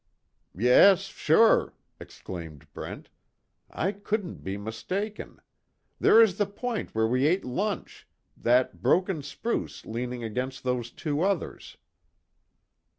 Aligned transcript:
"Yes 0.57 1.01
sure," 1.03 1.75
exclaimed 1.99 2.65
Brent, 2.73 3.09
"I 3.69 3.91
couldn't 3.91 4.43
be 4.43 4.57
mistaken. 4.57 5.39
There 5.99 6.19
is 6.19 6.39
the 6.39 6.47
point 6.47 6.95
where 6.95 7.05
we 7.07 7.27
ate 7.27 7.45
lunch 7.45 8.07
that 8.35 8.81
broken 8.81 9.21
spruce 9.21 9.85
leaning 9.85 10.23
against 10.23 10.63
those 10.63 10.89
two 10.89 11.21
others." 11.21 11.77